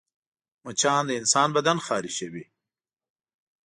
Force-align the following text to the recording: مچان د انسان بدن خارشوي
مچان 0.63 1.01
د 1.07 1.11
انسان 1.19 1.49
بدن 1.55 1.77
خارشوي 1.85 2.45